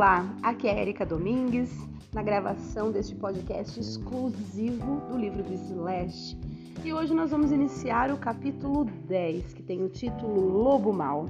Olá, 0.00 0.34
aqui 0.42 0.66
é 0.66 0.80
Erika 0.80 1.04
Domingues, 1.04 1.70
na 2.10 2.22
gravação 2.22 2.90
deste 2.90 3.14
podcast 3.14 3.78
exclusivo 3.78 5.02
do 5.10 5.18
livro 5.18 5.42
do 5.42 5.52
Slash. 5.52 6.38
E 6.82 6.90
hoje 6.90 7.12
nós 7.12 7.30
vamos 7.30 7.52
iniciar 7.52 8.10
o 8.10 8.16
capítulo 8.16 8.86
10, 8.86 9.52
que 9.52 9.62
tem 9.62 9.84
o 9.84 9.90
título 9.90 10.40
Lobo 10.40 10.90
Mal. 10.90 11.28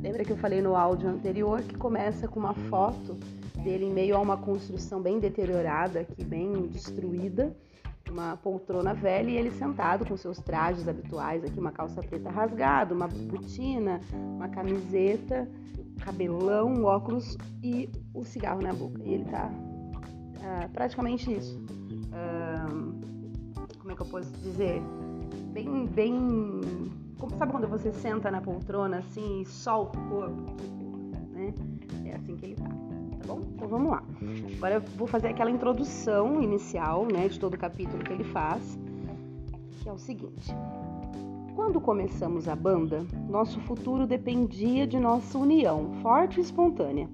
Lembra 0.00 0.24
que 0.24 0.30
eu 0.30 0.36
falei 0.36 0.62
no 0.62 0.76
áudio 0.76 1.08
anterior 1.08 1.62
que 1.62 1.76
começa 1.76 2.28
com 2.28 2.38
uma 2.38 2.54
foto 2.54 3.18
dele 3.56 3.86
em 3.86 3.92
meio 3.92 4.14
a 4.14 4.20
uma 4.20 4.36
construção 4.36 5.02
bem 5.02 5.18
deteriorada, 5.18 6.02
aqui 6.02 6.22
bem 6.22 6.68
destruída, 6.68 7.52
uma 8.12 8.36
poltrona 8.36 8.92
velha 8.92 9.30
e 9.30 9.36
ele 9.36 9.50
sentado 9.50 10.06
com 10.06 10.16
seus 10.16 10.38
trajes 10.38 10.86
habituais 10.86 11.42
aqui, 11.42 11.58
uma 11.58 11.72
calça 11.72 12.02
preta 12.02 12.30
rasgada, 12.30 12.94
uma 12.94 13.08
botina, 13.08 14.00
uma 14.12 14.48
camiseta, 14.48 15.48
cabelão, 16.04 16.84
óculos 16.84 17.36
e 17.62 17.88
o 18.14 18.22
cigarro 18.24 18.60
na 18.60 18.72
boca. 18.72 19.02
E 19.02 19.14
ele 19.14 19.24
tá 19.24 19.50
uh, 19.50 20.68
praticamente 20.72 21.32
isso. 21.32 21.58
Uh, 22.08 23.00
como 23.78 23.92
é 23.92 23.94
que 23.96 24.02
eu 24.02 24.06
posso 24.06 24.30
dizer? 24.38 24.80
Bem, 25.52 25.86
bem. 25.86 26.30
Como, 27.18 27.36
sabe 27.36 27.52
quando 27.52 27.68
você 27.68 27.92
senta 27.92 28.30
na 28.30 28.40
poltrona 28.40 28.98
assim 28.98 29.40
e 29.40 29.46
solta 29.46 29.98
o 29.98 30.08
corpo? 30.08 30.42
Né? 31.30 31.54
É 32.04 32.16
assim 32.16 32.36
que 32.36 32.46
ele 32.46 32.54
tá 32.56 32.68
bom? 33.32 33.42
Então 33.54 33.68
vamos 33.68 33.90
lá. 33.90 34.02
Agora 34.56 34.74
eu 34.74 34.82
vou 34.96 35.06
fazer 35.06 35.28
aquela 35.28 35.50
introdução 35.50 36.42
inicial, 36.42 37.06
né, 37.06 37.28
de 37.28 37.38
todo 37.38 37.54
o 37.54 37.58
capítulo 37.58 38.04
que 38.04 38.12
ele 38.12 38.24
faz, 38.24 38.78
que 39.82 39.88
é 39.88 39.92
o 39.92 39.98
seguinte. 39.98 40.54
Quando 41.54 41.80
começamos 41.80 42.48
a 42.48 42.56
banda, 42.56 43.04
nosso 43.28 43.60
futuro 43.60 44.06
dependia 44.06 44.86
de 44.86 44.98
nossa 44.98 45.38
união, 45.38 45.92
forte 46.02 46.38
e 46.38 46.42
espontânea. 46.42 47.08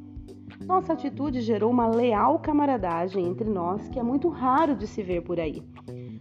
Nossa 0.66 0.92
atitude 0.92 1.40
gerou 1.40 1.70
uma 1.70 1.86
leal 1.86 2.38
camaradagem 2.38 3.26
entre 3.26 3.48
nós 3.48 3.88
que 3.88 3.98
é 3.98 4.02
muito 4.02 4.28
raro 4.28 4.74
de 4.74 4.86
se 4.86 5.02
ver 5.02 5.22
por 5.22 5.40
aí. 5.40 5.62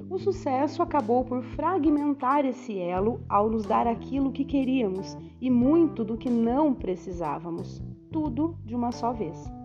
O 0.10 0.18
sucesso 0.18 0.82
acabou 0.82 1.26
por 1.26 1.44
fragmentar 1.44 2.46
esse 2.46 2.78
elo 2.78 3.20
ao 3.28 3.50
nos 3.50 3.66
dar 3.66 3.88
aquilo 3.88 4.32
que 4.32 4.46
queríamos 4.46 5.18
e 5.42 5.50
muito 5.50 6.04
do 6.04 6.18
que 6.18 6.30
não 6.30 6.74
precisávamos, 6.74 7.82
tudo 8.12 8.58
de 8.64 8.74
uma 8.74 8.92
só 8.92 9.12
vez. 9.12 9.57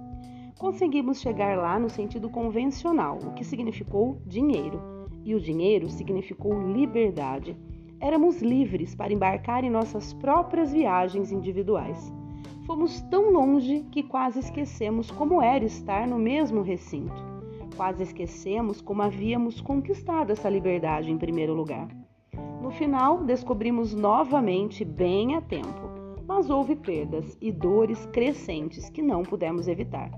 Conseguimos 0.63 1.21
chegar 1.21 1.59
lá 1.59 1.77
no 1.77 1.91
sentido 1.91 2.31
convencional, 2.31 3.19
o 3.19 3.33
que 3.33 3.43
significou 3.43 4.23
dinheiro, 4.25 4.81
e 5.25 5.35
o 5.35 5.41
dinheiro 5.41 5.89
significou 5.89 6.53
liberdade. 6.71 7.57
Éramos 7.99 8.41
livres 8.41 8.95
para 8.95 9.13
embarcar 9.13 9.65
em 9.65 9.71
nossas 9.71 10.13
próprias 10.13 10.73
viagens 10.73 11.33
individuais. 11.33 12.13
Fomos 12.65 13.01
tão 13.11 13.33
longe 13.33 13.85
que 13.91 14.05
quase 14.05 14.39
esquecemos 14.39 15.11
como 15.11 15.43
era 15.43 15.65
estar 15.65 16.07
no 16.07 16.17
mesmo 16.17 16.63
recinto. 16.63 17.21
Quase 17.77 18.05
esquecemos 18.05 18.81
como 18.81 19.03
havíamos 19.03 19.61
conquistado 19.61 20.31
essa 20.31 20.49
liberdade 20.49 21.11
em 21.11 21.19
primeiro 21.19 21.55
lugar. 21.55 21.89
No 22.63 22.71
final, 22.71 23.25
descobrimos 23.25 23.93
novamente 23.95 24.85
bem 24.85 25.35
a 25.35 25.41
tempo, 25.41 25.91
mas 26.25 26.51
houve 26.51 26.77
perdas 26.77 27.37
e 27.41 27.51
dores 27.51 28.07
crescentes 28.13 28.89
que 28.89 29.03
não 29.03 29.25
pudemos 29.25 29.67
evitar. 29.67 30.13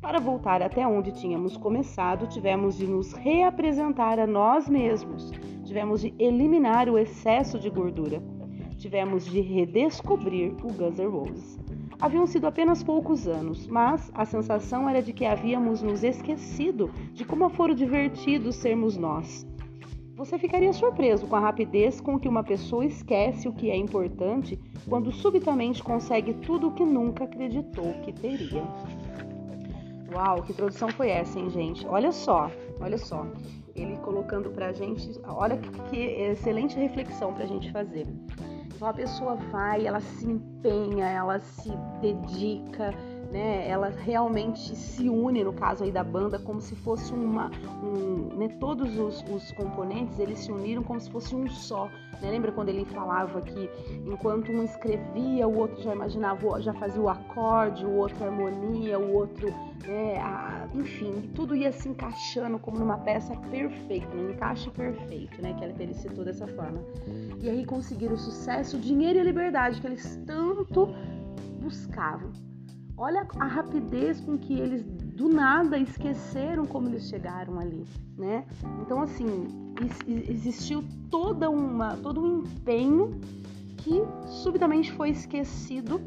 Para 0.00 0.20
voltar 0.20 0.62
até 0.62 0.86
onde 0.86 1.10
tínhamos 1.10 1.56
começado, 1.56 2.28
tivemos 2.28 2.76
de 2.76 2.86
nos 2.86 3.12
reapresentar 3.12 4.20
a 4.20 4.28
nós 4.28 4.68
mesmos, 4.68 5.32
tivemos 5.64 6.02
de 6.02 6.14
eliminar 6.20 6.88
o 6.88 6.96
excesso 6.96 7.58
de 7.58 7.68
gordura, 7.68 8.22
tivemos 8.76 9.26
de 9.26 9.40
redescobrir 9.40 10.52
o 10.62 10.72
Guns 10.72 10.98
N' 10.98 11.06
Roses. 11.08 11.58
Haviam 12.00 12.28
sido 12.28 12.46
apenas 12.46 12.80
poucos 12.80 13.26
anos, 13.26 13.66
mas 13.66 14.08
a 14.14 14.24
sensação 14.24 14.88
era 14.88 15.02
de 15.02 15.12
que 15.12 15.26
havíamos 15.26 15.82
nos 15.82 16.04
esquecido 16.04 16.92
de 17.12 17.24
como 17.24 17.50
foram 17.50 17.74
divertidos 17.74 18.54
sermos 18.54 18.96
nós. 18.96 19.44
Você 20.14 20.36
ficaria 20.36 20.72
surpreso 20.72 21.26
com 21.26 21.36
a 21.36 21.40
rapidez 21.40 22.00
com 22.00 22.18
que 22.18 22.28
uma 22.28 22.42
pessoa 22.42 22.84
esquece 22.84 23.48
o 23.48 23.52
que 23.52 23.70
é 23.70 23.76
importante 23.76 24.58
quando 24.88 25.12
subitamente 25.12 25.82
consegue 25.82 26.34
tudo 26.34 26.68
o 26.68 26.72
que 26.72 26.84
nunca 26.84 27.22
acreditou 27.22 27.94
que 28.02 28.12
teria. 28.12 28.64
Uau, 30.12 30.42
que 30.42 30.52
introdução 30.52 30.88
foi 30.90 31.10
essa, 31.10 31.38
hein, 31.38 31.50
gente? 31.50 31.86
Olha 31.86 32.10
só, 32.12 32.50
olha 32.80 32.96
só. 32.96 33.26
Ele 33.74 33.96
colocando 33.98 34.50
pra 34.50 34.72
gente, 34.72 35.10
olha 35.24 35.56
que, 35.56 35.70
que 35.90 35.96
excelente 35.96 36.76
reflexão 36.76 37.32
pra 37.34 37.46
gente 37.46 37.70
fazer. 37.70 38.06
Então 38.74 38.88
a 38.88 38.94
pessoa 38.94 39.34
vai, 39.34 39.86
ela 39.86 40.00
se 40.00 40.26
empenha, 40.26 41.06
ela 41.06 41.38
se 41.40 41.70
dedica, 42.00 42.94
né? 43.30 43.68
Ela 43.68 43.88
realmente 43.88 44.74
se 44.74 45.08
une, 45.08 45.44
no 45.44 45.52
caso 45.52 45.84
aí 45.84 45.92
da 45.92 46.02
banda, 46.02 46.38
como 46.38 46.60
se 46.60 46.74
fosse 46.76 47.12
uma, 47.12 47.50
um, 47.82 48.36
né? 48.36 48.48
Todos 48.60 48.98
os, 48.98 49.22
os, 49.30 49.52
componentes 49.52 50.18
eles 50.18 50.38
se 50.38 50.52
uniram 50.52 50.82
como 50.82 51.00
se 51.00 51.10
fosse 51.10 51.34
um 51.34 51.48
só. 51.48 51.90
Né? 52.20 52.30
Lembra 52.30 52.52
quando 52.52 52.70
ele 52.70 52.84
falava 52.86 53.40
que 53.42 53.70
enquanto 54.06 54.50
um 54.50 54.64
escrevia, 54.64 55.46
o 55.46 55.58
outro 55.58 55.82
já 55.82 55.92
imaginava, 55.94 56.60
já 56.60 56.72
fazia 56.74 57.00
o 57.00 57.08
acorde, 57.08 57.84
o 57.84 57.96
outro 57.96 58.24
a 58.24 58.28
harmonia, 58.28 58.98
o 58.98 59.12
outro, 59.14 59.48
né? 59.86 60.18
A, 60.18 60.68
enfim, 60.74 61.30
tudo 61.34 61.54
ia 61.54 61.70
se 61.70 61.88
encaixando 61.88 62.58
como 62.58 62.78
numa 62.78 62.98
peça 62.98 63.36
perfeita, 63.50 64.08
num 64.14 64.30
encaixe 64.30 64.70
perfeito, 64.70 65.40
né? 65.42 65.54
Que 65.54 65.82
ele 65.82 65.94
citou 65.94 66.24
dessa 66.24 66.46
forma. 66.46 66.82
E 67.40 67.48
aí 67.48 67.64
conseguiram 67.64 68.14
o 68.14 68.18
sucesso, 68.18 68.76
o 68.76 68.80
dinheiro 68.80 69.18
e 69.18 69.20
a 69.20 69.24
liberdade 69.24 69.80
que 69.80 69.86
eles 69.86 70.20
tanto 70.26 70.88
buscavam. 71.60 72.47
Olha 72.98 73.24
a 73.38 73.46
rapidez 73.46 74.20
com 74.20 74.36
que 74.36 74.58
eles 74.58 74.82
do 74.82 75.28
nada 75.28 75.78
esqueceram 75.78 76.66
como 76.66 76.88
eles 76.88 77.08
chegaram 77.08 77.60
ali, 77.60 77.84
né? 78.16 78.44
Então 78.82 79.00
assim, 79.00 79.46
existiu 80.28 80.82
toda 81.08 81.48
uma 81.48 81.96
todo 81.96 82.20
um 82.20 82.40
empenho 82.40 83.20
que 83.76 84.02
subitamente 84.26 84.90
foi 84.92 85.10
esquecido 85.10 86.00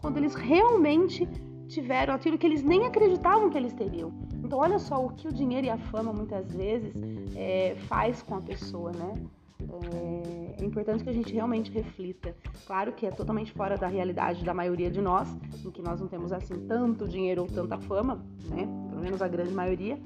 quando 0.00 0.16
eles 0.16 0.34
realmente 0.34 1.28
tiveram 1.68 2.14
aquilo 2.14 2.38
que 2.38 2.46
eles 2.46 2.62
nem 2.62 2.86
acreditavam 2.86 3.50
que 3.50 3.58
eles 3.58 3.74
teriam. 3.74 4.10
Então 4.42 4.58
olha 4.58 4.78
só 4.78 5.04
o 5.04 5.10
que 5.10 5.28
o 5.28 5.32
dinheiro 5.32 5.66
e 5.66 5.70
a 5.70 5.76
fama 5.76 6.14
muitas 6.14 6.50
vezes 6.50 6.94
é, 7.36 7.76
faz 7.88 8.22
com 8.22 8.36
a 8.36 8.40
pessoa, 8.40 8.90
né? 8.92 9.14
É, 9.60 10.64
importante 10.64 11.02
que 11.02 11.10
a 11.10 11.12
gente 11.12 11.32
realmente 11.32 11.70
reflita. 11.70 12.34
Claro 12.66 12.92
que 12.92 13.06
é 13.06 13.10
totalmente 13.10 13.52
fora 13.52 13.76
da 13.76 13.86
realidade 13.86 14.44
da 14.44 14.54
maioria 14.54 14.90
de 14.90 15.00
nós, 15.00 15.28
em 15.64 15.70
que 15.70 15.82
nós 15.82 16.00
não 16.00 16.08
temos 16.08 16.32
assim 16.32 16.66
tanto 16.66 17.08
dinheiro 17.08 17.42
ou 17.42 17.48
tanta 17.48 17.78
fama, 17.78 18.24
né? 18.48 18.68
Pelo 18.88 19.00
menos 19.00 19.20
a 19.20 19.28
grande 19.28 19.52
maioria. 19.52 19.98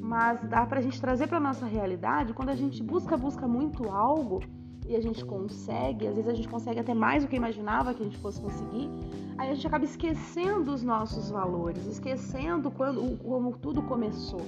Mas 0.00 0.40
dá 0.48 0.66
pra 0.66 0.80
gente 0.80 1.00
trazer 1.00 1.26
pra 1.26 1.40
nossa 1.40 1.66
realidade 1.66 2.32
quando 2.32 2.50
a 2.50 2.54
gente 2.54 2.82
busca, 2.82 3.16
busca 3.16 3.48
muito 3.48 3.88
algo 3.88 4.40
e 4.86 4.96
a 4.96 5.00
gente 5.00 5.24
consegue, 5.24 6.06
às 6.06 6.14
vezes 6.14 6.28
a 6.28 6.34
gente 6.34 6.48
consegue 6.48 6.80
até 6.80 6.92
mais 6.92 7.22
do 7.22 7.28
que 7.28 7.36
imaginava 7.36 7.94
que 7.94 8.02
a 8.02 8.04
gente 8.04 8.18
fosse 8.18 8.40
conseguir, 8.40 8.90
aí 9.38 9.50
a 9.50 9.54
gente 9.54 9.66
acaba 9.66 9.84
esquecendo 9.84 10.72
os 10.72 10.82
nossos 10.82 11.30
valores, 11.30 11.86
esquecendo 11.86 12.70
quando, 12.70 13.16
como 13.18 13.56
tudo 13.56 13.82
começou. 13.82 14.40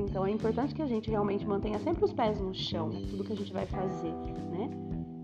Então 0.00 0.26
é 0.26 0.30
importante 0.30 0.74
que 0.74 0.82
a 0.82 0.86
gente 0.86 1.10
realmente 1.10 1.46
mantenha 1.46 1.78
sempre 1.78 2.04
os 2.04 2.12
pés 2.12 2.40
no 2.40 2.54
chão, 2.54 2.90
tudo 2.90 3.24
que 3.24 3.32
a 3.32 3.36
gente 3.36 3.52
vai 3.52 3.66
fazer, 3.66 4.12
né? 4.50 4.70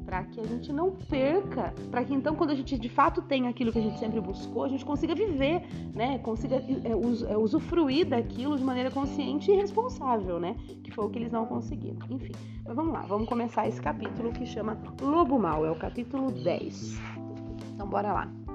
Para 0.04 0.22
que 0.22 0.40
a 0.40 0.44
gente 0.44 0.72
não 0.72 0.92
perca, 0.92 1.74
para 1.90 2.04
que 2.04 2.14
então 2.14 2.36
quando 2.36 2.50
a 2.50 2.54
gente 2.54 2.78
de 2.78 2.88
fato 2.88 3.20
tenha 3.22 3.50
aquilo 3.50 3.72
que 3.72 3.78
a 3.78 3.82
gente 3.82 3.98
sempre 3.98 4.20
buscou, 4.20 4.62
a 4.62 4.68
gente 4.68 4.84
consiga 4.84 5.14
viver, 5.14 5.62
né? 5.92 6.18
Consiga 6.18 6.56
é, 6.56 7.32
é, 7.32 7.36
usufruir 7.36 8.06
daquilo 8.06 8.56
de 8.56 8.62
maneira 8.62 8.90
consciente 8.90 9.50
e 9.50 9.56
responsável, 9.56 10.38
né? 10.38 10.54
Que 10.84 10.92
foi 10.92 11.04
o 11.04 11.10
que 11.10 11.18
eles 11.18 11.32
não 11.32 11.46
conseguiram. 11.46 11.98
Enfim, 12.08 12.32
mas 12.64 12.76
vamos 12.76 12.92
lá, 12.92 13.00
vamos 13.02 13.28
começar 13.28 13.66
esse 13.66 13.80
capítulo 13.80 14.30
que 14.30 14.46
chama 14.46 14.78
Lobo 15.00 15.38
Mal, 15.38 15.66
é 15.66 15.70
o 15.70 15.76
capítulo 15.76 16.30
10. 16.30 17.00
Então 17.74 17.88
bora 17.88 18.12
lá. 18.12 18.45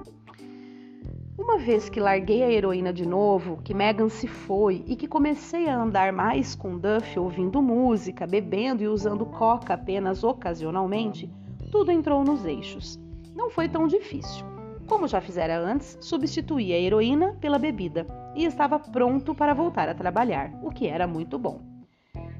Uma 1.42 1.58
vez 1.58 1.88
que 1.88 1.98
larguei 1.98 2.44
a 2.44 2.50
heroína 2.50 2.92
de 2.92 3.04
novo, 3.04 3.58
que 3.64 3.74
Megan 3.74 4.08
se 4.08 4.28
foi 4.28 4.84
e 4.86 4.94
que 4.94 5.08
comecei 5.08 5.68
a 5.68 5.76
andar 5.76 6.12
mais 6.12 6.54
com 6.54 6.78
Duff 6.78 7.18
ouvindo 7.18 7.60
música, 7.60 8.28
bebendo 8.28 8.84
e 8.84 8.86
usando 8.86 9.26
coca 9.26 9.74
apenas 9.74 10.22
ocasionalmente, 10.22 11.28
tudo 11.72 11.90
entrou 11.90 12.22
nos 12.22 12.44
eixos. 12.44 12.96
Não 13.34 13.50
foi 13.50 13.68
tão 13.68 13.88
difícil. 13.88 14.46
Como 14.86 15.08
já 15.08 15.20
fizera 15.20 15.58
antes, 15.58 15.98
substituí 16.00 16.72
a 16.72 16.78
heroína 16.78 17.36
pela 17.40 17.58
bebida 17.58 18.06
e 18.36 18.44
estava 18.44 18.78
pronto 18.78 19.34
para 19.34 19.52
voltar 19.52 19.88
a 19.88 19.94
trabalhar, 19.96 20.52
o 20.62 20.70
que 20.70 20.86
era 20.86 21.08
muito 21.08 21.40
bom. 21.40 21.60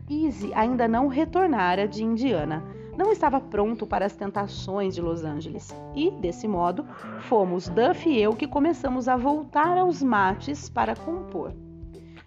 Easy 0.08 0.54
ainda 0.54 0.86
não 0.86 1.08
retornara 1.08 1.88
de 1.88 2.04
Indiana 2.04 2.62
não 3.02 3.10
estava 3.10 3.40
pronto 3.40 3.84
para 3.84 4.06
as 4.06 4.14
tentações 4.14 4.94
de 4.94 5.00
Los 5.00 5.24
Angeles. 5.24 5.74
E, 5.94 6.10
desse 6.12 6.46
modo, 6.46 6.86
fomos 7.22 7.68
Duff 7.68 8.08
e 8.08 8.22
eu 8.22 8.32
que 8.32 8.46
começamos 8.46 9.08
a 9.08 9.16
voltar 9.16 9.76
aos 9.76 10.00
mates 10.02 10.68
para 10.68 10.94
compor. 10.94 11.52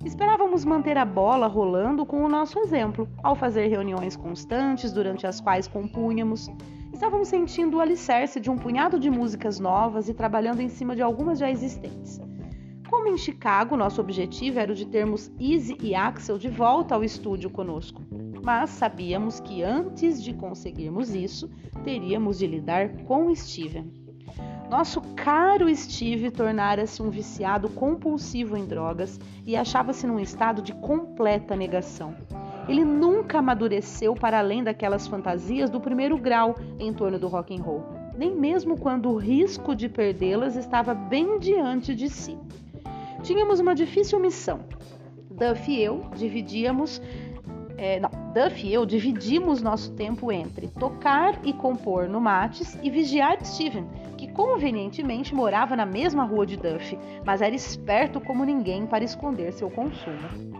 Esperávamos 0.04 0.66
manter 0.66 0.98
a 0.98 1.06
bola 1.06 1.48
rolando 1.48 2.06
com 2.06 2.24
o 2.24 2.30
nosso 2.30 2.60
exemplo, 2.60 3.08
ao 3.24 3.36
fazer 3.36 3.68
reuniões 3.68 4.18
constantes 4.18 4.92
durante 4.92 5.26
as 5.26 5.40
quais 5.40 5.66
compunhamos. 5.66 6.50
Estávamos 6.94 7.30
sentindo 7.30 7.78
o 7.78 7.82
alicerce 7.82 8.40
de 8.42 8.52
um 8.52 8.58
punhado 8.58 9.00
de 9.00 9.10
músicas 9.10 9.60
novas 9.60 10.10
e 10.10 10.14
trabalhando 10.14 10.60
em 10.60 10.70
cima 10.70 10.94
de 10.94 11.02
algumas 11.02 11.40
já 11.40 11.50
existentes. 11.50 12.20
Como 12.90 13.08
em 13.08 13.18
Chicago, 13.18 13.78
nosso 13.78 14.02
objetivo 14.02 14.60
era 14.60 14.72
o 14.72 14.76
de 14.76 14.86
termos 14.86 15.32
Izzy 15.40 15.78
e 15.82 15.96
Axel 15.96 16.38
de 16.38 16.50
volta 16.50 16.94
ao 16.94 17.04
estúdio 17.04 17.50
conosco. 17.50 18.04
Mas 18.46 18.70
sabíamos 18.70 19.40
que 19.40 19.64
antes 19.64 20.22
de 20.22 20.32
conseguirmos 20.32 21.16
isso, 21.16 21.50
teríamos 21.84 22.38
de 22.38 22.46
lidar 22.46 22.90
com 23.06 23.34
Steven. 23.34 23.92
Nosso 24.70 25.02
caro 25.16 25.76
Steve 25.76 26.30
tornara-se 26.30 27.02
um 27.02 27.10
viciado 27.10 27.68
compulsivo 27.70 28.56
em 28.56 28.68
drogas 28.68 29.20
e 29.48 29.56
achava-se 29.56 30.06
num 30.06 30.20
estado 30.20 30.62
de 30.62 30.74
completa 30.74 31.56
negação. 31.56 32.16
Ele 32.70 32.86
nunca 32.86 33.40
amadureceu 33.40 34.14
para 34.14 34.38
além 34.38 34.64
daquelas 34.64 35.08
fantasias 35.08 35.72
do 35.72 35.82
primeiro 35.82 36.16
grau 36.16 36.56
em 36.78 36.94
torno 36.94 37.18
do 37.18 37.28
rock 37.28 37.58
and 37.58 37.64
roll, 37.64 37.84
nem 38.16 38.36
mesmo 38.36 38.78
quando 38.78 39.10
o 39.10 39.18
risco 39.18 39.76
de 39.76 39.90
perdê-las 39.90 40.56
estava 40.56 40.94
bem 40.94 41.40
diante 41.40 41.96
de 41.96 42.10
si. 42.10 42.38
Tínhamos 43.24 43.60
uma 43.60 43.74
difícil 43.74 44.20
missão. 44.20 44.60
Duff 45.36 45.70
e 45.70 45.84
eu 45.84 46.06
dividíamos 46.16 47.02
é, 47.78 48.00
não, 48.00 48.10
Duff 48.34 48.66
e 48.66 48.74
eu 48.74 48.86
dividimos 48.86 49.62
nosso 49.62 49.92
tempo 49.94 50.32
entre 50.32 50.68
tocar 50.68 51.40
e 51.44 51.54
compor 51.54 52.08
no 52.08 52.22
Mates 52.22 52.78
e 52.82 52.90
vigiar 52.90 53.44
Steven, 53.46 53.88
que 54.18 54.32
convenientemente 54.32 55.34
morava 55.34 55.76
na 55.76 55.86
mesma 55.86 56.24
rua 56.24 56.46
de 56.46 56.58
Duff, 56.58 56.98
mas 57.26 57.42
era 57.42 57.56
esperto 57.56 58.20
como 58.20 58.46
ninguém 58.46 58.86
para 58.86 59.04
esconder 59.04 59.52
seu 59.54 59.70
consumo. 59.70 60.56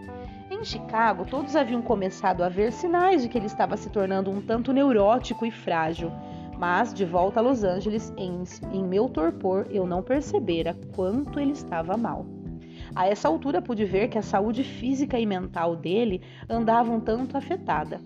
Em 0.50 0.64
Chicago, 0.64 1.26
todos 1.26 1.56
haviam 1.56 1.82
começado 1.82 2.44
a 2.44 2.50
ver 2.50 2.72
sinais 2.72 3.22
de 3.22 3.30
que 3.30 3.38
ele 3.38 3.48
estava 3.48 3.76
se 3.78 3.90
tornando 3.90 4.32
um 4.32 4.42
tanto 4.42 4.72
neurótico 4.72 5.46
e 5.46 5.52
frágil. 5.52 6.12
Mas, 6.58 6.94
de 6.94 7.04
volta 7.04 7.40
a 7.40 7.44
Los 7.44 7.64
Angeles, 7.64 8.14
em, 8.16 8.44
em 8.72 8.84
meu 8.84 9.10
torpor, 9.10 9.68
eu 9.70 9.86
não 9.86 10.02
percebera 10.02 10.76
quanto 10.96 11.40
ele 11.40 11.52
estava 11.52 11.98
mal. 11.98 12.26
A 12.94 13.08
essa 13.08 13.28
altura 13.28 13.62
pude 13.62 13.86
ver 13.86 14.10
que 14.10 14.18
a 14.18 14.22
saúde 14.22 14.64
física 14.64 15.18
e 15.18 15.26
mental 15.26 15.76
dele 15.76 16.22
andava 16.50 16.92
um 16.92 17.00
tanto 17.00 17.38
afetada. 17.38 18.02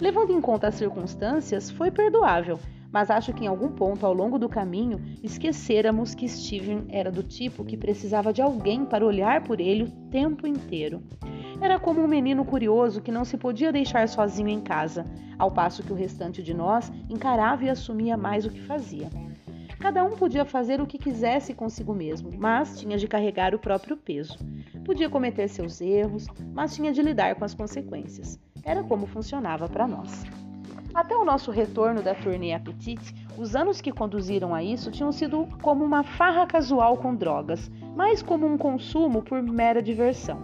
Levando 0.00 0.32
em 0.32 0.40
conta 0.40 0.68
as 0.68 0.74
circunstâncias, 0.74 1.70
foi 1.70 1.90
perdoável, 1.90 2.58
mas 2.94 3.10
acho 3.10 3.32
que 3.32 3.44
em 3.44 3.48
algum 3.48 3.70
ponto 3.70 4.06
ao 4.06 4.14
longo 4.14 4.38
do 4.38 4.48
caminho 4.48 5.00
esquecêramos 5.22 6.14
que 6.14 6.28
Steven 6.28 6.84
era 6.88 7.10
do 7.10 7.22
tipo 7.22 7.64
que 7.64 7.76
precisava 7.76 8.32
de 8.32 8.40
alguém 8.40 8.84
para 8.84 9.04
olhar 9.04 9.42
por 9.42 9.60
ele 9.60 9.82
o 9.82 9.90
tempo 10.10 10.46
inteiro. 10.46 11.02
Era 11.60 11.78
como 11.78 12.00
um 12.00 12.06
menino 12.06 12.44
curioso 12.44 13.00
que 13.00 13.10
não 13.10 13.24
se 13.24 13.36
podia 13.36 13.72
deixar 13.72 14.08
sozinho 14.08 14.48
em 14.48 14.60
casa, 14.60 15.06
ao 15.38 15.50
passo 15.50 15.82
que 15.82 15.92
o 15.92 15.96
restante 15.96 16.42
de 16.42 16.54
nós 16.54 16.92
encarava 17.08 17.64
e 17.64 17.70
assumia 17.70 18.16
mais 18.16 18.46
o 18.46 18.50
que 18.50 18.60
fazia. 18.60 19.08
Cada 19.78 20.02
um 20.02 20.16
podia 20.16 20.44
fazer 20.44 20.80
o 20.80 20.86
que 20.86 20.98
quisesse 20.98 21.54
consigo 21.54 21.94
mesmo, 21.94 22.30
mas 22.38 22.78
tinha 22.78 22.96
de 22.96 23.06
carregar 23.06 23.54
o 23.54 23.58
próprio 23.58 23.96
peso. 23.96 24.38
Podia 24.84 25.10
cometer 25.10 25.48
seus 25.48 25.80
erros, 25.80 26.26
mas 26.52 26.74
tinha 26.74 26.92
de 26.92 27.02
lidar 27.02 27.34
com 27.34 27.44
as 27.44 27.54
consequências. 27.54 28.38
Era 28.64 28.82
como 28.82 29.06
funcionava 29.06 29.68
para 29.68 29.86
nós. 29.86 30.24
Até 30.94 31.16
o 31.16 31.24
nosso 31.24 31.50
retorno 31.50 32.02
da 32.02 32.14
turnê 32.14 32.54
Apetite, 32.54 33.14
os 33.36 33.56
anos 33.56 33.80
que 33.80 33.90
conduziram 33.90 34.54
a 34.54 34.62
isso 34.62 34.92
tinham 34.92 35.10
sido 35.10 35.48
como 35.60 35.84
uma 35.84 36.04
farra 36.04 36.46
casual 36.46 36.96
com 36.96 37.14
drogas, 37.14 37.68
mais 37.96 38.22
como 38.22 38.46
um 38.46 38.56
consumo 38.56 39.20
por 39.20 39.42
mera 39.42 39.82
diversão. 39.82 40.38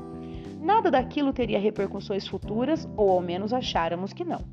Nada 0.60 0.90
daquilo 0.90 1.32
teria 1.32 1.58
repercussões 1.58 2.26
futuras, 2.26 2.86
ou 2.96 3.10
ao 3.10 3.20
menos 3.20 3.52
acháramos 3.52 4.12
que 4.12 4.24
não. 4.24 4.44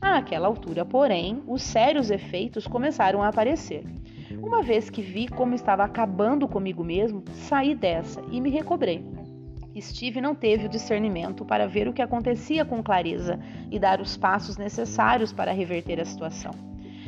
Àquela 0.00 0.46
altura, 0.48 0.84
porém, 0.84 1.42
os 1.46 1.62
sérios 1.62 2.10
efeitos 2.10 2.66
começaram 2.66 3.22
a 3.22 3.28
aparecer. 3.28 3.84
Uma 4.30 4.62
vez 4.62 4.90
que 4.90 5.02
vi 5.02 5.28
como 5.28 5.54
estava 5.54 5.84
acabando 5.84 6.48
comigo 6.48 6.82
mesmo, 6.82 7.22
saí 7.32 7.74
dessa 7.74 8.22
e 8.30 8.40
me 8.40 8.50
recobrei. 8.50 9.04
Steve 9.80 10.20
não 10.20 10.34
teve 10.34 10.66
o 10.66 10.68
discernimento 10.68 11.44
para 11.44 11.66
ver 11.66 11.86
o 11.86 11.92
que 11.92 12.02
acontecia 12.02 12.64
com 12.64 12.82
clareza 12.82 13.38
e 13.70 13.78
dar 13.78 14.00
os 14.00 14.16
passos 14.16 14.56
necessários 14.56 15.32
para 15.32 15.52
reverter 15.52 16.00
a 16.00 16.04
situação. 16.04 16.52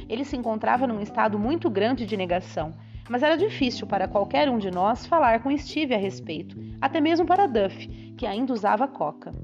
Ele 0.08 0.24
se 0.24 0.36
encontrava 0.36 0.86
num 0.86 1.00
estado 1.00 1.38
muito 1.38 1.70
grande 1.70 2.06
de 2.06 2.16
negação, 2.16 2.74
mas 3.08 3.22
era 3.22 3.36
difícil 3.36 3.86
para 3.86 4.06
qualquer 4.06 4.48
um 4.48 4.58
de 4.58 4.70
nós 4.70 5.06
falar 5.06 5.42
com 5.42 5.56
Steve 5.56 5.94
a 5.94 5.98
respeito, 5.98 6.56
até 6.80 7.00
mesmo 7.00 7.26
para 7.26 7.46
Duff, 7.46 7.86
que 8.16 8.26
ainda 8.26 8.52
usava 8.52 8.86
coca. 8.86 9.34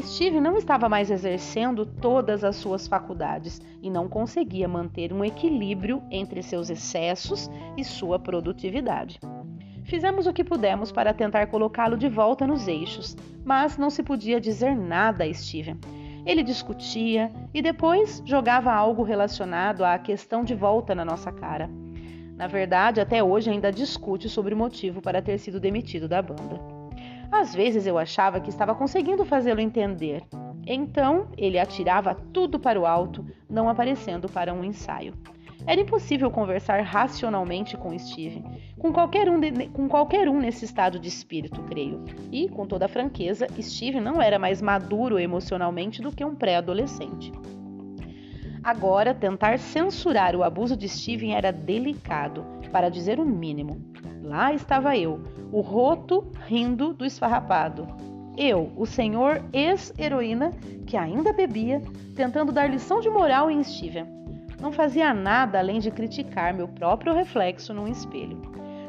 Steve 0.00 0.40
não 0.40 0.56
estava 0.56 0.88
mais 0.88 1.10
exercendo 1.10 1.84
todas 1.84 2.44
as 2.44 2.56
suas 2.56 2.86
faculdades 2.86 3.60
e 3.82 3.90
não 3.90 4.08
conseguia 4.08 4.68
manter 4.68 5.12
um 5.12 5.24
equilíbrio 5.24 6.02
entre 6.10 6.42
seus 6.42 6.70
excessos 6.70 7.50
e 7.76 7.84
sua 7.84 8.18
produtividade. 8.18 9.18
Fizemos 9.84 10.26
o 10.26 10.32
que 10.32 10.44
pudemos 10.44 10.92
para 10.92 11.14
tentar 11.14 11.46
colocá-lo 11.46 11.96
de 11.96 12.08
volta 12.08 12.46
nos 12.46 12.68
eixos, 12.68 13.16
mas 13.44 13.78
não 13.78 13.88
se 13.88 14.02
podia 14.02 14.38
dizer 14.38 14.76
nada 14.76 15.24
a 15.24 15.32
Steven. 15.32 15.78
Ele 16.26 16.42
discutia 16.42 17.32
e 17.54 17.62
depois 17.62 18.22
jogava 18.26 18.70
algo 18.70 19.02
relacionado 19.02 19.82
à 19.82 19.98
questão 19.98 20.44
de 20.44 20.54
volta 20.54 20.94
na 20.94 21.04
nossa 21.04 21.32
cara. 21.32 21.70
Na 22.36 22.46
verdade, 22.46 23.00
até 23.00 23.24
hoje 23.24 23.48
ainda 23.48 23.72
discute 23.72 24.28
sobre 24.28 24.52
o 24.52 24.56
motivo 24.56 25.00
para 25.00 25.22
ter 25.22 25.38
sido 25.38 25.58
demitido 25.58 26.06
da 26.06 26.20
banda. 26.20 26.77
Às 27.30 27.54
vezes 27.54 27.86
eu 27.86 27.98
achava 27.98 28.40
que 28.40 28.48
estava 28.48 28.74
conseguindo 28.74 29.24
fazê-lo 29.24 29.60
entender. 29.60 30.22
Então 30.66 31.28
ele 31.36 31.58
atirava 31.58 32.14
tudo 32.14 32.58
para 32.58 32.80
o 32.80 32.86
alto, 32.86 33.24
não 33.48 33.68
aparecendo 33.68 34.28
para 34.28 34.52
um 34.52 34.64
ensaio. 34.64 35.14
Era 35.66 35.80
impossível 35.80 36.30
conversar 36.30 36.82
racionalmente 36.82 37.76
com 37.76 37.96
Steve, 37.98 38.42
com 38.78 38.92
qualquer, 38.92 39.28
um 39.28 39.38
de, 39.40 39.68
com 39.68 39.88
qualquer 39.88 40.28
um 40.28 40.38
nesse 40.38 40.64
estado 40.64 40.98
de 40.98 41.08
espírito, 41.08 41.62
creio. 41.64 42.02
E, 42.32 42.48
com 42.48 42.66
toda 42.66 42.88
franqueza, 42.88 43.46
Steve 43.60 44.00
não 44.00 44.22
era 44.22 44.38
mais 44.38 44.62
maduro 44.62 45.18
emocionalmente 45.18 46.00
do 46.00 46.12
que 46.12 46.24
um 46.24 46.34
pré-adolescente. 46.34 47.32
Agora, 48.62 49.14
tentar 49.14 49.58
censurar 49.58 50.34
o 50.34 50.42
abuso 50.42 50.76
de 50.76 50.88
Steven 50.88 51.34
era 51.34 51.52
delicado, 51.52 52.44
para 52.72 52.88
dizer 52.88 53.18
o 53.18 53.24
mínimo. 53.24 53.80
Lá 54.22 54.52
estava 54.52 54.96
eu, 54.96 55.20
o 55.50 55.60
roto 55.60 56.30
rindo 56.46 56.92
do 56.92 57.04
esfarrapado. 57.04 57.86
Eu, 58.36 58.72
o 58.76 58.86
senhor 58.86 59.42
ex-heroína, 59.52 60.52
que 60.86 60.96
ainda 60.96 61.32
bebia, 61.32 61.82
tentando 62.14 62.52
dar 62.52 62.70
lição 62.70 63.00
de 63.00 63.08
moral 63.08 63.50
em 63.50 63.62
Steven. 63.64 64.06
Não 64.60 64.72
fazia 64.72 65.14
nada 65.14 65.58
além 65.58 65.78
de 65.78 65.90
criticar 65.90 66.52
meu 66.52 66.68
próprio 66.68 67.14
reflexo 67.14 67.72
num 67.72 67.88
espelho. 67.88 68.40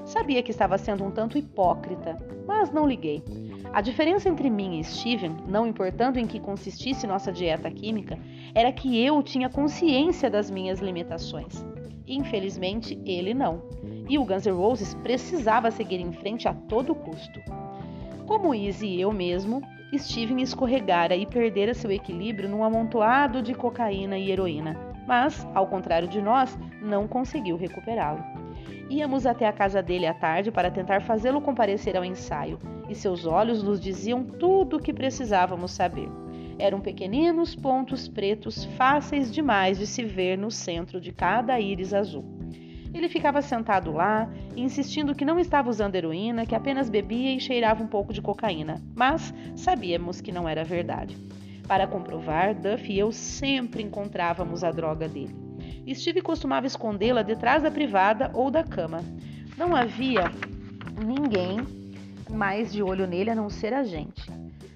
Sabia 0.04 0.42
que 0.42 0.52
estava 0.52 0.78
sendo 0.78 1.04
um 1.04 1.12
tanto 1.12 1.38
hipócrita, 1.38 2.18
mas 2.48 2.72
não 2.72 2.88
liguei. 2.88 3.24
A 3.72 3.82
diferença 3.82 4.28
entre 4.28 4.50
mim 4.50 4.80
e 4.80 4.84
Steven, 4.84 5.38
não 5.48 5.68
importando 5.68 6.18
em 6.18 6.26
que 6.26 6.40
consistisse 6.40 7.06
nossa 7.06 7.32
dieta 7.32 7.70
química, 7.70 8.18
era 8.56 8.72
que 8.72 9.04
eu 9.04 9.22
tinha 9.22 9.48
consciência 9.48 10.30
das 10.30 10.50
minhas 10.50 10.80
limitações. 10.80 11.64
Infelizmente, 12.08 13.00
ele 13.06 13.34
não. 13.36 13.62
E 14.10 14.18
o 14.18 14.26
Guns 14.26 14.48
N' 14.48 14.54
Roses 14.54 14.96
precisava 14.96 15.70
seguir 15.70 16.00
em 16.00 16.12
frente 16.12 16.48
a 16.48 16.54
todo 16.54 16.96
custo. 16.96 17.40
Como 18.26 18.56
Izzy 18.56 18.88
e 18.88 19.02
eu 19.02 19.12
mesmo, 19.12 19.62
Steven 19.96 20.42
escorregara 20.42 21.16
e 21.16 21.28
perdera 21.28 21.76
seu 21.76 21.92
equilíbrio 21.92 22.50
num 22.50 22.64
amontoado 22.64 23.42
de 23.42 23.54
cocaína 23.54 24.18
e 24.18 24.32
heroína, 24.32 24.76
mas, 25.08 25.48
ao 25.54 25.68
contrário 25.68 26.08
de 26.08 26.22
nós, 26.22 26.58
não 26.82 27.08
conseguiu 27.08 27.56
recuperá-lo. 27.56 28.39
Íamos 28.90 29.26
até 29.26 29.48
a 29.48 29.54
casa 29.54 29.82
dele 29.84 30.08
à 30.08 30.14
tarde 30.14 30.52
para 30.52 30.72
tentar 30.72 31.02
fazê-lo 31.02 31.42
comparecer 31.42 31.96
ao 31.96 32.04
ensaio, 32.04 32.60
e 32.90 32.96
seus 32.96 33.26
olhos 33.26 33.62
nos 33.62 33.80
diziam 33.80 34.24
tudo 34.24 34.78
o 34.78 34.82
que 34.82 34.94
precisávamos 34.94 35.72
saber. 35.72 36.10
Eram 36.58 36.82
pequeninos 36.82 37.56
pontos 37.56 38.08
pretos 38.08 38.66
fáceis 38.76 39.32
demais 39.32 39.78
de 39.78 39.88
se 39.88 40.04
ver 40.04 40.38
no 40.38 40.52
centro 40.52 41.00
de 41.00 41.12
cada 41.12 41.60
íris 41.60 41.94
azul. 41.94 42.26
Ele 42.94 43.08
ficava 43.08 43.42
sentado 43.42 43.92
lá, 43.92 44.30
insistindo 44.58 45.14
que 45.14 45.24
não 45.24 45.40
estava 45.40 45.70
usando 45.70 45.96
heroína, 45.96 46.46
que 46.46 46.56
apenas 46.56 46.90
bebia 46.90 47.36
e 47.36 47.40
cheirava 47.40 47.84
um 47.84 47.88
pouco 47.88 48.12
de 48.12 48.22
cocaína, 48.22 48.82
mas 48.96 49.34
sabíamos 49.56 50.20
que 50.20 50.32
não 50.32 50.50
era 50.50 50.64
verdade. 50.64 51.16
Para 51.68 51.86
comprovar, 51.86 52.56
Duff 52.56 52.92
e 52.92 52.98
eu 52.98 53.12
sempre 53.12 53.84
encontrávamos 53.84 54.64
a 54.64 54.72
droga 54.72 55.08
dele. 55.08 55.49
Steve 55.94 56.22
costumava 56.22 56.68
escondê-la 56.68 57.22
detrás 57.22 57.64
da 57.64 57.72
privada 57.72 58.32
ou 58.34 58.50
da 58.52 58.64
cama. 58.64 59.04
Não 59.58 59.76
havia 59.76 60.32
ninguém 61.06 61.58
mais 62.30 62.72
de 62.72 62.84
olho 62.84 63.08
nele 63.08 63.30
a 63.30 63.36
não 63.36 63.50
ser 63.50 63.74
a 63.74 63.84
gente. 63.84 64.30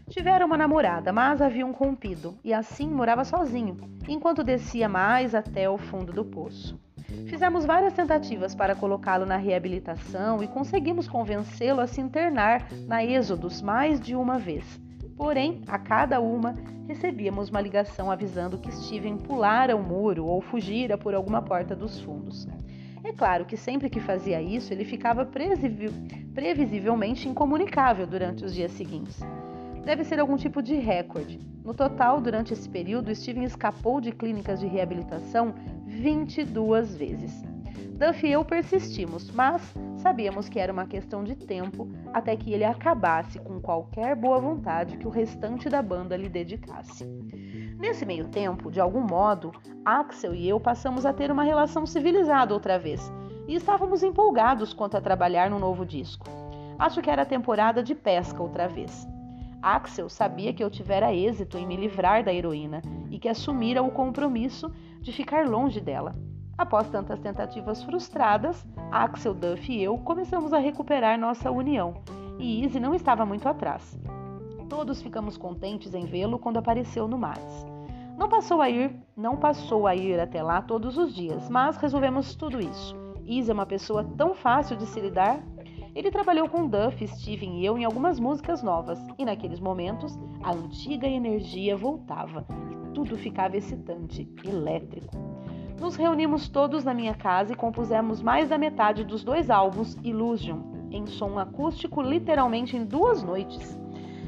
Tivera 0.10 0.46
uma 0.46 0.58
namorada, 0.58 1.14
mas 1.14 1.42
haviam 1.42 1.72
rompido 1.72 2.38
e 2.44 2.54
assim 2.54 2.88
morava 2.88 3.24
sozinho, 3.24 3.78
enquanto 4.08 4.44
descia 4.44 4.90
mais 4.90 5.34
até 5.34 5.70
o 5.70 5.78
fundo 5.78 6.12
do 6.12 6.26
poço. 6.26 6.80
Fizemos 7.28 7.66
várias 7.66 7.94
tentativas 7.94 8.54
para 8.54 8.76
colocá-lo 8.76 9.26
na 9.26 9.38
reabilitação 9.38 10.44
e 10.44 10.48
conseguimos 10.48 11.08
convencê-lo 11.08 11.80
a 11.80 11.88
se 11.88 12.02
internar 12.02 12.68
na 12.88 13.04
Êxodos 13.04 13.62
mais 13.62 14.00
de 14.00 14.16
uma 14.16 14.38
vez. 14.38 14.80
Porém, 15.16 15.62
a 15.68 15.78
cada 15.78 16.20
uma, 16.20 16.56
recebíamos 16.88 17.50
uma 17.50 17.62
ligação 17.62 18.10
avisando 18.10 18.58
que 18.58 18.72
Steven 18.72 19.18
pulara 19.18 19.76
o 19.76 19.84
muro 19.84 20.26
ou 20.26 20.42
fugira 20.42 20.98
por 20.98 21.14
alguma 21.14 21.42
porta 21.42 21.76
dos 21.76 22.00
fundos. 22.00 22.48
É 23.04 23.12
claro 23.12 23.46
que 23.46 23.58
sempre 23.58 23.90
que 23.90 24.00
fazia 24.00 24.42
isso, 24.42 24.74
ele 24.74 24.86
ficava 24.86 25.26
previsivelmente 25.26 27.28
incomunicável 27.28 28.08
durante 28.08 28.46
os 28.46 28.54
dias 28.54 28.72
seguintes. 28.72 29.20
Deve 29.84 30.06
ser 30.06 30.20
algum 30.20 30.38
tipo 30.38 30.62
de 30.62 30.76
recorde. 30.76 31.40
No 31.64 31.74
total, 31.74 32.22
durante 32.22 32.54
esse 32.54 32.70
período, 32.70 33.14
Steven 33.14 33.44
escapou 33.44 34.00
de 34.00 34.14
clínicas 34.14 34.62
de 34.62 34.68
reabilitação 34.68 35.54
22 35.86 36.96
vezes. 36.96 37.44
Duff 38.06 38.28
e 38.28 38.34
eu 38.34 38.44
persistimos, 38.44 39.32
mas 39.32 39.62
sabíamos 39.96 40.50
que 40.50 40.60
era 40.60 40.74
uma 40.74 40.86
questão 40.86 41.24
de 41.24 41.38
tempo 41.38 41.88
até 42.12 42.36
que 42.36 42.52
ele 42.52 42.66
acabasse 42.66 43.40
com 43.40 43.62
qualquer 43.62 44.14
boa 44.14 44.42
vontade 44.42 44.98
que 44.98 45.08
o 45.08 45.10
restante 45.10 45.70
da 45.70 45.82
banda 45.82 46.18
lhe 46.18 46.28
dedicasse. 46.28 47.06
Nesse 47.80 48.06
meio 48.06 48.28
tempo, 48.28 48.70
de 48.70 48.82
algum 48.82 49.00
modo, 49.00 49.54
Axel 49.86 50.36
e 50.36 50.50
eu 50.50 50.60
passamos 50.60 51.06
a 51.06 51.14
ter 51.14 51.32
uma 51.32 51.46
relação 51.46 51.86
civilizada 51.86 52.54
outra 52.54 52.78
vez 52.78 53.10
e 53.48 53.56
estávamos 53.56 54.04
empolgados 54.04 54.74
quanto 54.74 54.98
a 54.98 55.02
trabalhar 55.02 55.50
no 55.50 55.58
novo 55.58 55.86
disco. 55.86 56.26
Acho 56.78 57.02
que 57.02 57.10
era 57.10 57.26
temporada 57.26 57.82
de 57.82 57.96
pesca 57.96 58.44
outra 58.44 58.68
vez. 58.68 59.08
Axel 59.62 60.10
sabia 60.10 60.52
que 60.52 60.62
eu 60.62 60.70
tivera 60.70 61.14
êxito 61.14 61.58
em 61.58 61.66
me 61.66 61.78
livrar 61.78 62.22
da 62.22 62.34
heroína 62.34 62.82
e 63.10 63.18
que 63.18 63.30
assumira 63.30 63.82
o 63.82 63.92
compromisso 63.92 64.70
de 65.00 65.14
ficar 65.14 65.48
longe 65.48 65.80
dela. 65.80 66.14
Após 66.58 66.88
tantas 66.90 67.20
tentativas 67.20 67.82
frustradas, 67.84 68.66
Axel, 68.92 69.34
Duff 69.34 69.72
e 69.72 69.82
eu 69.82 69.98
começamos 69.98 70.54
a 70.54 70.60
recuperar 70.60 71.20
nossa 71.20 71.50
união, 71.50 71.96
e 72.38 72.64
Izzy 72.64 72.80
não 72.80 72.94
estava 72.94 73.26
muito 73.26 73.50
atrás. 73.50 74.00
Todos 74.70 75.02
ficamos 75.02 75.36
contentes 75.36 75.94
em 75.96 76.06
vê-lo 76.06 76.38
quando 76.38 76.58
apareceu 76.58 77.08
no 77.08 77.18
Mads. 77.18 77.66
Não 78.18 78.30
passou 78.30 78.62
a 78.62 78.70
ir, 78.70 78.96
não 79.18 79.36
passou 79.36 79.88
a 79.88 79.96
ir 79.96 80.20
até 80.20 80.44
lá 80.44 80.62
todos 80.62 80.96
os 80.98 81.14
dias, 81.14 81.50
mas 81.50 81.78
resolvemos 81.78 82.36
tudo 82.36 82.60
isso. 82.60 82.96
Izzy 83.26 83.50
é 83.50 83.54
uma 83.54 83.66
pessoa 83.66 84.04
tão 84.04 84.36
fácil 84.36 84.78
de 84.78 84.86
se 84.86 85.00
lidar. 85.00 85.44
Ele 85.96 86.12
trabalhou 86.12 86.48
com 86.48 86.68
Duff, 86.68 87.08
Steven 87.08 87.60
e 87.60 87.66
eu 87.66 87.78
em 87.78 87.84
algumas 87.84 88.20
músicas 88.20 88.62
novas, 88.62 89.00
e 89.18 89.26
naqueles 89.26 89.60
momentos 89.60 90.18
a 90.44 90.52
antiga 90.52 91.08
energia 91.08 91.76
voltava 91.76 92.46
e 92.72 92.94
tudo 92.94 93.18
ficava 93.18 93.58
excitante, 93.58 94.32
elétrico. 94.44 95.16
Nos 95.80 95.96
reunimos 95.96 96.48
todos 96.48 96.84
na 96.84 96.94
minha 96.94 97.14
casa 97.14 97.54
e 97.54 97.56
compusemos 97.56 98.22
mais 98.22 98.50
da 98.50 98.58
metade 98.58 99.04
dos 99.04 99.24
dois 99.24 99.50
álbuns 99.50 99.98
Illusion, 100.04 100.60
em 100.92 101.06
som 101.06 101.38
acústico 101.38 102.02
literalmente 102.02 102.78
em 102.78 102.86
duas 102.86 103.24
noites. 103.24 103.78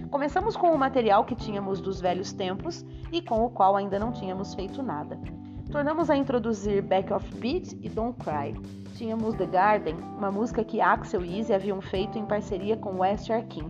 Começamos 0.10 0.56
com 0.56 0.72
o 0.72 0.78
material 0.78 1.26
que 1.26 1.36
tínhamos 1.36 1.82
dos 1.82 2.00
velhos 2.02 2.32
tempos 2.34 2.86
e 3.12 3.22
com 3.22 3.46
o 3.46 3.50
qual 3.50 3.76
ainda 3.76 4.00
não 4.00 4.12
tínhamos 4.12 4.54
feito 4.54 4.82
nada. 4.82 5.20
Tornamos 5.72 6.10
a 6.10 6.16
introduzir 6.16 6.82
Back 6.82 7.12
of 7.12 7.36
Beat 7.36 7.74
e 7.82 7.90
Don't 7.90 8.18
Cry. 8.24 8.54
Tínhamos 8.96 9.36
The 9.36 9.46
Garden, 9.46 9.96
uma 10.18 10.32
música 10.32 10.64
que 10.64 10.80
Axel 10.80 11.26
e 11.26 11.40
Izzy 11.40 11.54
haviam 11.54 11.82
feito 11.82 12.18
em 12.18 12.26
parceria 12.26 12.78
com 12.78 13.00
West 13.00 13.30
Arkin. 13.30 13.70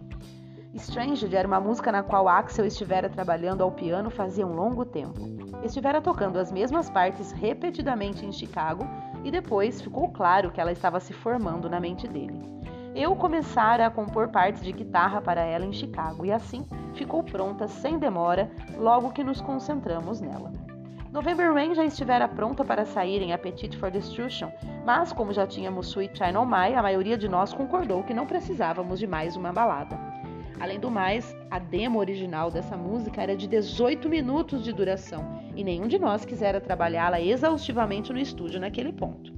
Stranged 0.75 1.33
era 1.35 1.47
uma 1.47 1.59
música 1.59 1.91
na 1.91 2.03
qual 2.03 2.27
Axel 2.27 2.65
estivera 2.65 3.09
trabalhando 3.09 3.61
ao 3.61 3.71
piano 3.71 4.09
fazia 4.09 4.45
um 4.45 4.53
longo 4.53 4.85
tempo. 4.85 5.21
Estivera 5.63 6.01
tocando 6.01 6.37
as 6.37 6.51
mesmas 6.51 6.89
partes 6.89 7.31
repetidamente 7.31 8.25
em 8.25 8.31
Chicago 8.31 8.87
e 9.23 9.31
depois 9.31 9.81
ficou 9.81 10.09
claro 10.09 10.51
que 10.51 10.61
ela 10.61 10.71
estava 10.71 10.99
se 10.99 11.13
formando 11.13 11.69
na 11.69 11.79
mente 11.79 12.07
dele 12.07 12.55
eu 12.95 13.13
começara 13.13 13.85
a 13.85 13.91
compor 13.91 14.29
partes 14.29 14.63
de 14.63 14.71
guitarra 14.71 15.21
para 15.21 15.41
ela 15.41 15.65
em 15.65 15.73
Chicago 15.73 16.25
e 16.25 16.31
assim 16.31 16.65
ficou 16.93 17.21
pronta 17.21 17.67
sem 17.67 17.99
demora 17.99 18.49
logo 18.77 19.11
que 19.11 19.21
nos 19.21 19.41
concentramos 19.41 20.21
nela. 20.21 20.53
November 21.11 21.53
Rain 21.53 21.75
já 21.75 21.83
estivera 21.83 22.27
pronta 22.27 22.63
para 22.63 22.85
sair 22.85 23.21
em 23.21 23.33
Appetite 23.33 23.77
for 23.77 23.91
Destruction, 23.91 24.49
mas 24.85 25.11
como 25.11 25.33
já 25.33 25.45
tínhamos 25.45 25.87
Sweet 25.89 26.17
China 26.17 26.41
On 26.41 26.45
My, 26.45 26.73
a 26.73 26.81
maioria 26.81 27.17
de 27.17 27.27
nós 27.27 27.53
concordou 27.53 28.01
que 28.03 28.13
não 28.13 28.25
precisávamos 28.25 28.97
de 28.97 29.07
mais 29.07 29.35
uma 29.35 29.51
balada. 29.51 30.14
Além 30.59 30.79
do 30.79 30.89
mais, 30.89 31.35
a 31.51 31.59
demo 31.59 31.99
original 31.99 32.49
dessa 32.49 32.77
música 32.77 33.21
era 33.21 33.35
de 33.35 33.47
18 33.47 34.07
minutos 34.07 34.63
de 34.63 34.71
duração 34.71 35.41
e 35.55 35.63
nenhum 35.63 35.87
de 35.87 35.99
nós 35.99 36.23
quisera 36.23 36.61
trabalhá-la 36.61 37.21
exaustivamente 37.21 38.13
no 38.13 38.19
estúdio 38.19 38.59
naquele 38.59 38.93
ponto. 38.93 39.33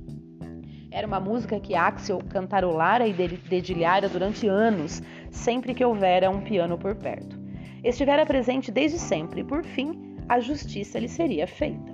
Era 0.91 1.07
uma 1.07 1.19
música 1.19 1.59
que 1.59 1.75
Axel 1.75 2.19
cantarolara 2.29 3.07
e 3.07 3.13
dedilhara 3.13 4.07
durante 4.07 4.47
anos, 4.47 5.01
sempre 5.31 5.73
que 5.73 5.83
houvera 5.83 6.29
um 6.29 6.41
piano 6.41 6.77
por 6.77 6.95
perto. 6.95 7.37
Estivera 7.83 8.25
presente 8.25 8.71
desde 8.71 8.97
sempre 8.97 9.41
e, 9.41 9.43
por 9.43 9.63
fim, 9.63 10.15
a 10.29 10.39
justiça 10.39 10.97
lhe 10.97 11.09
seria 11.09 11.47
feita. 11.47 11.93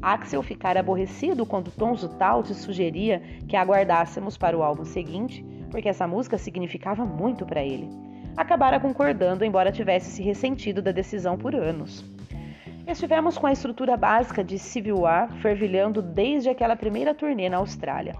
Axel 0.00 0.42
ficara 0.42 0.80
aborrecido 0.80 1.44
quando 1.44 1.70
Tom 1.70 1.94
Zutaut 1.96 2.54
sugeria 2.54 3.20
que 3.48 3.56
aguardássemos 3.56 4.36
para 4.36 4.56
o 4.56 4.62
álbum 4.62 4.84
seguinte, 4.84 5.44
porque 5.70 5.88
essa 5.88 6.06
música 6.06 6.38
significava 6.38 7.04
muito 7.04 7.44
para 7.44 7.62
ele. 7.62 7.88
Acabara 8.36 8.78
concordando, 8.78 9.44
embora 9.44 9.72
tivesse 9.72 10.10
se 10.10 10.22
ressentido 10.22 10.80
da 10.80 10.92
decisão 10.92 11.36
por 11.36 11.54
anos. 11.54 12.04
Estivemos 12.86 13.36
com 13.36 13.46
a 13.46 13.52
estrutura 13.52 13.96
básica 13.96 14.42
de 14.42 14.58
Civil 14.58 15.00
War 15.00 15.30
fervilhando 15.42 16.00
desde 16.00 16.48
aquela 16.48 16.74
primeira 16.74 17.14
turnê 17.14 17.48
na 17.48 17.58
Austrália. 17.58 18.16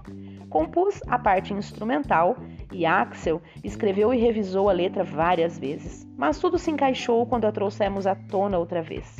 Compus 0.49 1.01
a 1.07 1.17
parte 1.17 1.53
instrumental 1.53 2.37
e 2.71 2.85
Axel 2.85 3.41
escreveu 3.63 4.13
e 4.13 4.17
revisou 4.17 4.69
a 4.69 4.71
letra 4.71 5.03
várias 5.03 5.57
vezes, 5.57 6.07
mas 6.15 6.39
tudo 6.39 6.59
se 6.59 6.69
encaixou 6.69 7.25
quando 7.25 7.45
a 7.45 7.51
trouxemos 7.51 8.05
à 8.05 8.15
tona 8.15 8.57
outra 8.57 8.81
vez. 8.81 9.17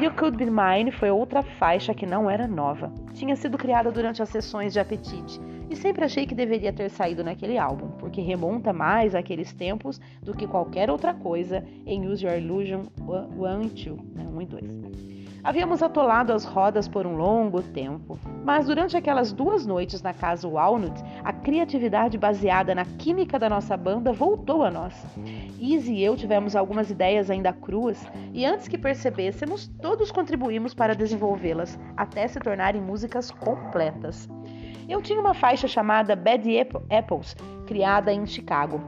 You 0.00 0.10
Could 0.12 0.36
Be 0.36 0.50
Mine 0.50 0.90
foi 0.90 1.10
outra 1.10 1.42
faixa 1.42 1.94
que 1.94 2.06
não 2.06 2.28
era 2.28 2.46
nova. 2.46 2.92
Tinha 3.12 3.36
sido 3.36 3.58
criada 3.58 3.90
durante 3.92 4.22
as 4.22 4.28
sessões 4.28 4.72
de 4.72 4.80
Apetite 4.80 5.40
e 5.70 5.76
sempre 5.76 6.04
achei 6.04 6.26
que 6.26 6.34
deveria 6.34 6.72
ter 6.72 6.90
saído 6.90 7.22
naquele 7.22 7.56
álbum, 7.56 7.88
porque 7.98 8.20
remonta 8.20 8.72
mais 8.72 9.14
àqueles 9.14 9.52
tempos 9.52 10.00
do 10.22 10.34
que 10.34 10.46
qualquer 10.46 10.90
outra 10.90 11.14
coisa 11.14 11.64
em 11.86 12.06
Use 12.08 12.24
Your 12.24 12.36
Illusion 12.36 12.82
1 13.00 13.62
e 13.62 13.68
2, 13.68 13.98
né, 14.14 14.26
1 14.28 14.42
e 14.42 14.46
2. 14.46 15.11
Havíamos 15.44 15.82
atolado 15.82 16.32
as 16.32 16.44
rodas 16.44 16.86
por 16.86 17.04
um 17.04 17.16
longo 17.16 17.60
tempo, 17.62 18.16
mas 18.44 18.66
durante 18.66 18.96
aquelas 18.96 19.32
duas 19.32 19.66
noites 19.66 20.00
na 20.00 20.14
casa 20.14 20.46
Walnut, 20.46 20.94
a 21.24 21.32
criatividade 21.32 22.16
baseada 22.16 22.76
na 22.76 22.84
química 22.84 23.40
da 23.40 23.48
nossa 23.48 23.76
banda 23.76 24.12
voltou 24.12 24.62
a 24.62 24.70
nós. 24.70 25.04
Izzy 25.58 25.94
e 25.94 26.04
eu 26.04 26.16
tivemos 26.16 26.54
algumas 26.54 26.90
ideias 26.90 27.28
ainda 27.28 27.52
cruas 27.52 28.06
e 28.32 28.44
antes 28.46 28.68
que 28.68 28.78
percebêssemos, 28.78 29.66
todos 29.80 30.12
contribuímos 30.12 30.74
para 30.74 30.94
desenvolvê-las 30.94 31.76
até 31.96 32.28
se 32.28 32.38
tornarem 32.38 32.80
músicas 32.80 33.32
completas. 33.32 34.28
Eu 34.88 35.02
tinha 35.02 35.20
uma 35.20 35.34
faixa 35.34 35.66
chamada 35.66 36.14
Bad 36.14 36.48
Apples, 36.88 37.34
criada 37.66 38.12
em 38.12 38.24
Chicago, 38.26 38.80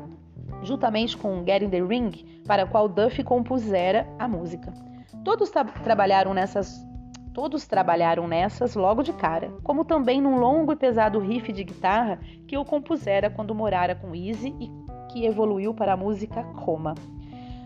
juntamente 0.63 1.17
com 1.17 1.45
Getting 1.45 1.71
the 1.71 1.83
Ring, 1.83 2.13
para 2.47 2.63
a 2.63 2.67
qual 2.67 2.89
Duffy 2.89 3.25
compusera 3.25 4.07
a 4.21 4.29
música. 4.29 4.94
Todos 5.25 5.51
tra 5.51 5.65
trabalharam 5.65 6.35
nessas 6.35 6.87
Todos 7.33 7.67
trabalharam 7.67 8.29
nessas 8.29 8.77
logo 8.77 9.03
de 9.03 9.13
cara, 9.13 9.51
como 9.65 9.85
também 9.85 10.21
num 10.21 10.39
longo 10.39 10.73
e 10.73 10.77
pesado 10.77 11.19
riff 11.19 11.53
de 11.53 11.65
guitarra 11.65 12.21
que 12.47 12.57
eu 12.57 12.65
compusera 12.65 13.29
quando 13.29 13.53
morara 13.53 13.97
com 13.97 14.15
Easy 14.15 14.55
e 14.61 14.71
que 15.11 15.27
evoluiu 15.27 15.75
para 15.75 15.95
a 15.95 15.97
música 15.97 16.43
Roma. 16.43 16.95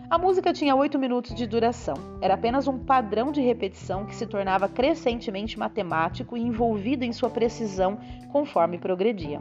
A 0.09 0.17
música 0.17 0.51
tinha 0.51 0.75
oito 0.75 0.97
minutos 0.97 1.35
de 1.35 1.45
duração. 1.45 1.93
Era 2.19 2.33
apenas 2.33 2.67
um 2.67 2.79
padrão 2.79 3.31
de 3.31 3.41
repetição 3.41 4.07
que 4.07 4.15
se 4.15 4.25
tornava 4.25 4.67
crescentemente 4.67 5.59
matemático 5.59 6.35
e 6.35 6.41
envolvido 6.41 7.05
em 7.05 7.13
sua 7.13 7.29
precisão 7.29 7.99
conforme 8.31 8.79
progredia. 8.79 9.39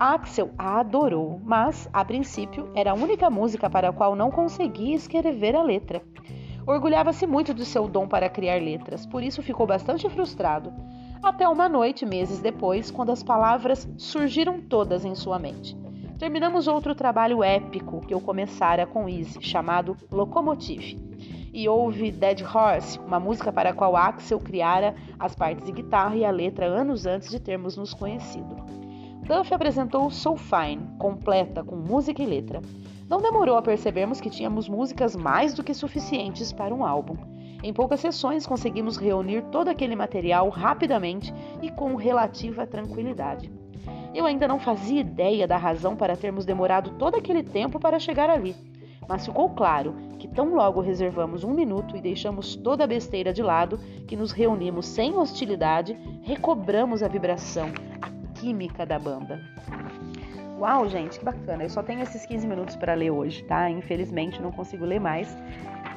Axel 0.00 0.50
a 0.56 0.80
adorou, 0.80 1.38
mas, 1.44 1.90
a 1.92 2.02
princípio, 2.02 2.72
era 2.74 2.92
a 2.92 2.94
única 2.94 3.28
música 3.28 3.68
para 3.68 3.90
a 3.90 3.92
qual 3.92 4.16
não 4.16 4.30
conseguia 4.30 4.96
escrever 4.96 5.54
a 5.54 5.62
letra. 5.62 6.02
Orgulhava-se 6.66 7.26
muito 7.26 7.52
do 7.52 7.64
seu 7.64 7.88
dom 7.88 8.06
para 8.06 8.28
criar 8.28 8.62
letras, 8.62 9.04
por 9.04 9.22
isso 9.22 9.42
ficou 9.42 9.66
bastante 9.66 10.08
frustrado. 10.08 10.72
Até 11.22 11.48
uma 11.48 11.68
noite, 11.68 12.06
meses 12.06 12.40
depois, 12.40 12.90
quando 12.90 13.10
as 13.10 13.22
palavras 13.22 13.88
surgiram 13.96 14.60
todas 14.60 15.04
em 15.04 15.14
sua 15.14 15.38
mente. 15.38 15.76
Terminamos 16.18 16.68
outro 16.68 16.94
trabalho 16.94 17.42
épico 17.42 18.00
que 18.00 18.14
eu 18.14 18.20
começara 18.20 18.86
com 18.86 19.08
Easy, 19.08 19.42
chamado 19.42 19.96
Locomotive. 20.10 20.96
E 21.52 21.68
houve 21.68 22.12
Dead 22.12 22.42
Horse, 22.42 22.98
uma 23.00 23.18
música 23.18 23.52
para 23.52 23.70
a 23.70 23.74
qual 23.74 23.96
Axel 23.96 24.38
criara 24.38 24.94
as 25.18 25.34
partes 25.34 25.66
de 25.66 25.72
guitarra 25.72 26.16
e 26.16 26.24
a 26.24 26.30
letra 26.30 26.66
anos 26.66 27.06
antes 27.06 27.28
de 27.28 27.40
termos 27.40 27.76
nos 27.76 27.92
conhecido. 27.92 28.81
Duff 29.22 29.54
apresentou 29.54 30.10
Soul 30.10 30.36
Fine, 30.36 30.88
completa 30.98 31.62
com 31.62 31.76
música 31.76 32.22
e 32.22 32.26
letra. 32.26 32.60
Não 33.08 33.20
demorou 33.20 33.56
a 33.56 33.62
percebermos 33.62 34.20
que 34.20 34.28
tínhamos 34.28 34.68
músicas 34.68 35.14
mais 35.14 35.54
do 35.54 35.62
que 35.62 35.72
suficientes 35.72 36.52
para 36.52 36.74
um 36.74 36.84
álbum. 36.84 37.16
Em 37.62 37.72
poucas 37.72 38.00
sessões 38.00 38.46
conseguimos 38.46 38.96
reunir 38.96 39.42
todo 39.44 39.68
aquele 39.68 39.94
material 39.94 40.48
rapidamente 40.48 41.32
e 41.62 41.70
com 41.70 41.94
relativa 41.94 42.66
tranquilidade. 42.66 43.52
Eu 44.12 44.26
ainda 44.26 44.48
não 44.48 44.58
fazia 44.58 45.00
ideia 45.00 45.46
da 45.46 45.56
razão 45.56 45.94
para 45.94 46.16
termos 46.16 46.44
demorado 46.44 46.90
todo 46.98 47.14
aquele 47.14 47.44
tempo 47.44 47.78
para 47.78 48.00
chegar 48.00 48.28
ali, 48.28 48.56
mas 49.08 49.26
ficou 49.26 49.50
claro 49.50 49.94
que 50.18 50.28
tão 50.28 50.54
logo 50.54 50.80
reservamos 50.80 51.44
um 51.44 51.52
minuto 51.52 51.96
e 51.96 52.00
deixamos 52.00 52.56
toda 52.56 52.84
a 52.84 52.86
besteira 52.86 53.32
de 53.32 53.42
lado, 53.42 53.78
que 54.06 54.16
nos 54.16 54.32
reunimos 54.32 54.86
sem 54.86 55.16
hostilidade, 55.16 55.96
recobramos 56.22 57.02
a 57.02 57.08
vibração, 57.08 57.68
a 58.00 58.11
química 58.42 58.84
da 58.84 58.98
banda. 58.98 59.40
Uau, 60.58 60.88
gente, 60.88 61.20
que 61.20 61.24
bacana. 61.24 61.62
Eu 61.62 61.70
só 61.70 61.80
tenho 61.80 62.02
esses 62.02 62.26
15 62.26 62.46
minutos 62.48 62.74
para 62.74 62.92
ler 62.94 63.12
hoje, 63.12 63.44
tá? 63.44 63.70
Infelizmente 63.70 64.42
não 64.42 64.50
consigo 64.50 64.84
ler 64.84 65.00
mais. 65.00 65.32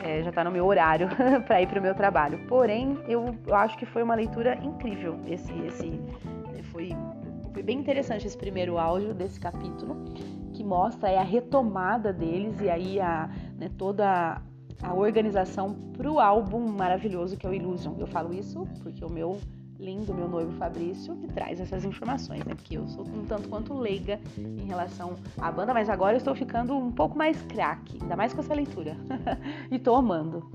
É, 0.03 0.21
já 0.21 0.29
está 0.29 0.43
no 0.43 0.51
meu 0.51 0.63
horário 0.67 1.09
para 1.47 1.61
ir 1.63 1.67
para 1.67 1.79
o 1.79 1.81
meu 1.81 1.95
trabalho. 1.95 2.37
Porém, 2.47 2.99
eu, 3.07 3.35
eu, 3.47 3.55
acho 3.55 3.75
que 3.79 3.85
foi 3.85 4.03
uma 4.03 4.13
leitura 4.13 4.55
incrível. 4.63 5.19
Esse, 5.25 5.51
esse 5.61 5.99
foi, 6.71 6.89
foi 7.51 7.63
bem 7.63 7.79
interessante 7.79 8.27
esse 8.27 8.37
primeiro 8.37 8.77
áudio 8.77 9.15
desse 9.15 9.39
capítulo 9.39 10.05
que 10.53 10.63
mostra 10.63 11.09
é 11.09 11.17
a 11.17 11.23
retomada 11.23 12.13
deles 12.13 12.61
e 12.61 12.69
aí 12.69 12.99
a, 12.99 13.27
né, 13.57 13.69
toda 13.75 14.39
a 14.83 14.93
organização 14.93 15.73
para 15.97 16.09
o 16.09 16.19
álbum 16.19 16.59
maravilhoso 16.67 17.37
que 17.37 17.47
é 17.47 17.49
o 17.49 17.53
Illusion. 17.53 17.95
Eu 17.97 18.07
falo 18.07 18.31
isso 18.33 18.67
porque 18.83 19.03
o 19.03 19.09
meu 19.09 19.39
lindo, 19.79 20.13
meu 20.13 20.27
noivo 20.27 20.51
Fabrício, 20.53 21.15
me 21.15 21.27
traz 21.27 21.59
essas 21.59 21.83
informações, 21.83 22.43
né? 22.45 22.55
Porque 22.55 22.77
eu 22.77 22.87
sou 22.87 23.05
um 23.05 23.25
tanto 23.25 23.49
quanto 23.49 23.73
leiga 23.73 24.19
em 24.37 24.65
relação 24.65 25.15
à 25.37 25.51
banda, 25.51 25.73
mas 25.73 25.89
agora 25.89 26.13
eu 26.13 26.17
estou 26.17 26.35
ficando 26.35 26.75
um 26.75 26.91
pouco 26.91 27.17
mais 27.17 27.41
craque, 27.43 27.97
ainda 28.01 28.15
mais 28.15 28.33
com 28.33 28.41
essa 28.41 28.53
leitura. 28.53 28.95
e 29.69 29.77
tô 29.77 29.95
amando. 29.95 30.49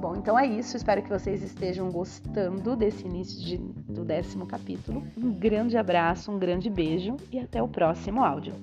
Bom, 0.00 0.16
então 0.16 0.36
é 0.38 0.46
isso. 0.46 0.76
Espero 0.76 1.00
que 1.02 1.08
vocês 1.08 1.42
estejam 1.42 1.90
gostando 1.90 2.74
desse 2.74 3.06
início 3.06 3.40
de, 3.44 3.58
do 3.58 4.04
décimo 4.04 4.46
capítulo. 4.46 5.02
Um 5.16 5.32
grande 5.32 5.76
abraço, 5.76 6.32
um 6.32 6.38
grande 6.38 6.68
beijo 6.68 7.16
e 7.30 7.38
até 7.38 7.62
o 7.62 7.68
próximo 7.68 8.24
áudio. 8.24 8.54